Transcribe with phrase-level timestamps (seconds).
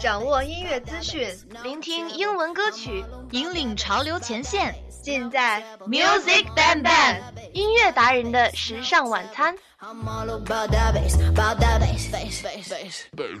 [0.00, 1.28] 掌握音乐资讯，
[1.62, 4.74] 聆听英文歌曲，引领潮流前线。
[5.02, 7.16] 尽在 Music Bang Bang
[7.54, 9.54] 音乐达人的时尚晚餐。
[9.80, 13.38] I'm all about that bass, about that bass, bass, bass, bass.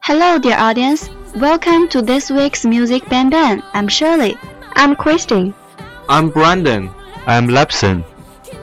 [0.00, 1.08] Hello, dear audience.
[1.34, 3.62] Welcome to this week's Music Bang Bang.
[3.74, 4.38] I'm Shirley.
[4.74, 5.52] I'm Christine.
[6.08, 6.88] I'm Brandon.
[7.26, 8.04] I'm Lepson.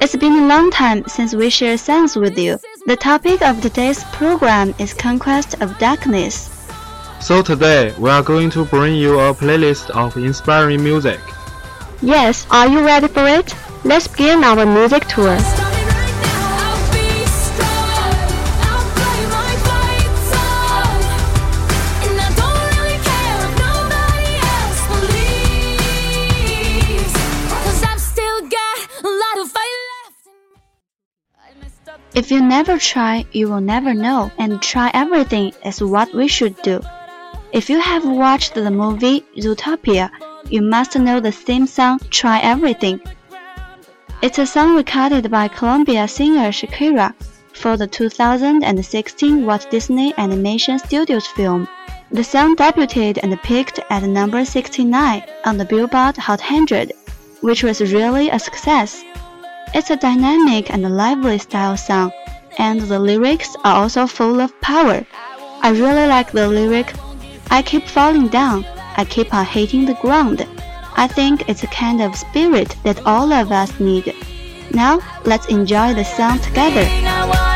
[0.00, 2.58] It's been a long time since we shared songs with you.
[2.85, 6.49] The topic of today's program is Conquest of Darkness.
[7.19, 11.19] So today we are going to bring you a playlist of inspiring music.
[12.01, 13.53] Yes, are you ready for it?
[13.83, 15.37] Let's begin our music tour.
[32.19, 36.61] If you never try, you will never know, and try everything is what we should
[36.61, 36.81] do.
[37.53, 40.09] If you have watched the movie Zootopia,
[40.49, 42.99] you must know the theme song Try Everything.
[44.21, 47.13] It's a song recorded by Columbia singer Shakira
[47.53, 51.69] for the 2016 Walt Disney Animation Studios film.
[52.11, 56.91] The song debuted and peaked at number 69 on the Billboard Hot 100,
[57.39, 59.05] which was really a success.
[59.71, 62.11] It's a dynamic and lively style song,
[62.57, 65.05] and the lyrics are also full of power.
[65.61, 66.93] I really like the lyric,
[67.51, 68.65] I keep falling down,
[68.97, 70.45] I keep on hitting the ground.
[70.95, 74.13] I think it's a kind of spirit that all of us need.
[74.73, 77.48] Now, let's enjoy the song together.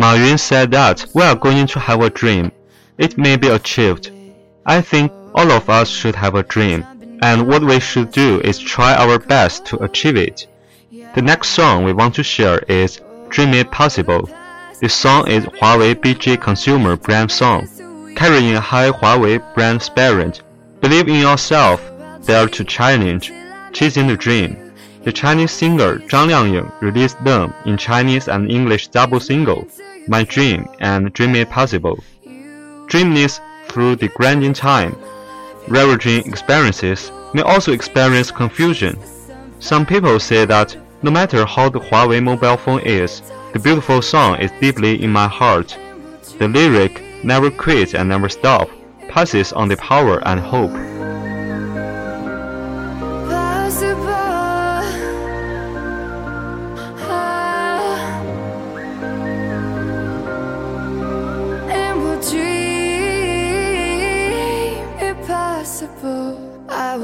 [0.00, 2.50] Ma Yun said that we are going to have a dream.
[2.96, 4.10] It may be achieved.
[4.64, 6.86] I think all of us should have a dream,
[7.20, 10.46] and what we should do is try our best to achieve it.
[11.14, 14.26] The next song we want to share is Dream It Possible.
[14.80, 17.68] This song is Huawei BG consumer brand song,
[18.16, 20.40] carrying a high Huawei brand spirit.
[20.80, 21.78] Believe in yourself,
[22.24, 23.34] dare to challenge,
[23.74, 24.69] chasing the dream.
[25.02, 29.66] The Chinese singer Zhang Liangying released them in Chinese and English double single,
[30.08, 32.04] My Dream and Dream It Possible.
[32.86, 34.94] Dream this through the grinding time,
[35.68, 38.98] ravaging experiences, may also experience confusion.
[39.58, 43.22] Some people say that no matter how the Huawei mobile phone is,
[43.54, 45.78] the beautiful song is deeply in my heart.
[46.38, 48.68] The lyric never quits and never stop,
[49.08, 50.89] passes on the power and hope.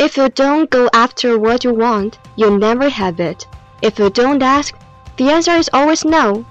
[0.00, 3.46] If you don't go after what you want, you'll never have it.
[3.82, 4.74] If you don't ask,
[5.18, 6.46] the answer is always no.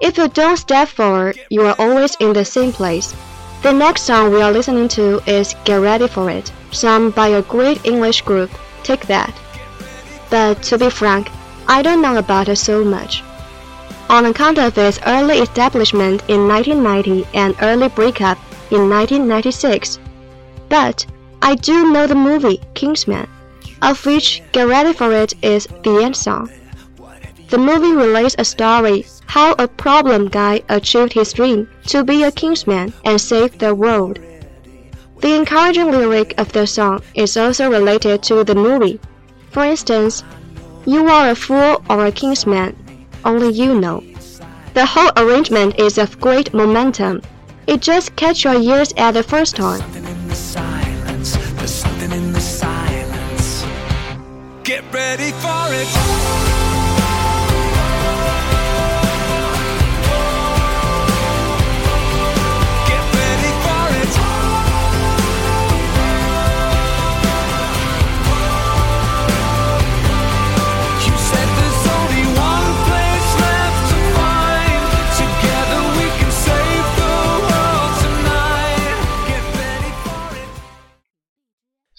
[0.00, 3.12] If you don't step forward, you are always in the same place.
[3.62, 7.42] The next song we are listening to is Get Ready for It, sung by a
[7.42, 8.50] great English group,
[8.84, 9.34] Take That.
[10.30, 11.30] But to be frank,
[11.66, 13.22] I don't know about it so much.
[14.08, 18.38] On account of its early establishment in 1990 and early breakup
[18.70, 19.98] in 1996.
[20.68, 21.06] But
[21.42, 23.28] I do know the movie Kingsman,
[23.82, 26.50] of which Get Ready for It is the end song.
[27.50, 32.32] The movie relates a story how a problem guy achieved his dream to be a
[32.32, 34.18] Kingsman and save the world.
[35.20, 39.00] The encouraging lyric of the song is also related to the movie.
[39.50, 40.24] For instance,
[40.86, 42.76] you are a fool or a Kingsman,
[43.24, 44.02] only you know.
[44.74, 47.22] The whole arrangement is of great momentum.
[47.66, 49.80] It just catch your ears at the first time.
[54.64, 56.63] Get ready for it.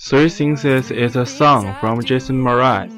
[0.07, 2.91] Three Things is a song from Jason Mraz.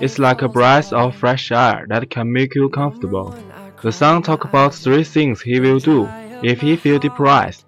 [0.00, 3.36] It's like a breath of fresh air that can make you comfortable.
[3.82, 6.08] The song talks about three things he will do
[6.42, 7.66] if he feel depressed.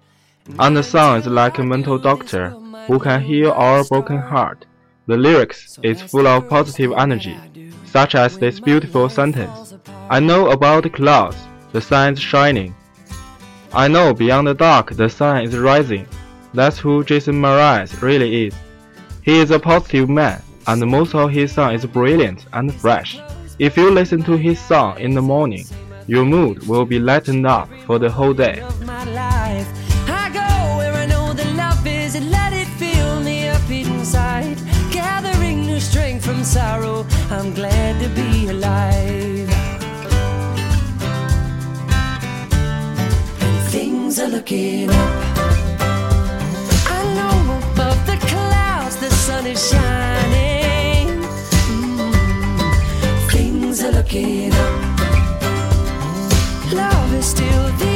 [0.57, 2.49] And the song is like a mental doctor
[2.87, 4.65] who can heal our broken heart.
[5.05, 7.37] The lyrics is full of positive energy,
[7.85, 9.75] such as this beautiful sentence.
[10.09, 11.37] I know about the clouds,
[11.71, 12.73] the sun is shining.
[13.71, 16.07] I know beyond the dark the sun is rising.
[16.51, 18.55] That's who Jason Mraz really is.
[19.27, 23.19] He is a positive man, and most of his song is brilliant and fresh.
[23.59, 25.65] If you listen to his song in the morning,
[26.07, 28.63] your mood will be lightened up for the whole day.
[36.45, 39.49] sorrow, I'm glad to be alive.
[43.41, 45.36] And things are looking up.
[49.47, 51.07] Is shining.
[51.69, 52.11] Mm,
[53.31, 54.99] things are looking up.
[56.73, 57.86] Love is still the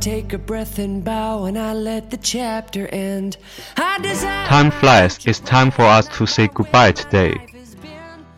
[0.00, 3.36] take a breath and bow, and I let the chapter end.
[3.76, 5.18] I desire Time flies.
[5.24, 7.38] It's time for us to say goodbye today.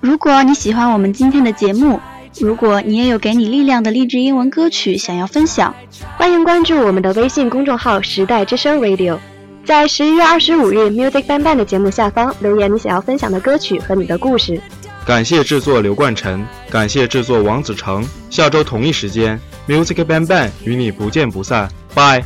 [0.01, 2.01] 如果你喜欢我们今天的节目，
[2.41, 5.75] 如果你也有给你力量的励志英文歌曲想要分享，
[6.19, 9.19] 欢迎关注我们的微信公众号“时代之声 Radio”。
[9.65, 14.61] 在十一月二十五日 Music Bang Bang 的节目下方留言你想要分享的歌曲和你的故事。
[15.08, 18.06] 感谢制作刘冠晨，感谢制作王子成。
[18.30, 21.72] 下周同一时间，Music Bang Bang 与你不见不散。
[21.96, 22.26] Bye。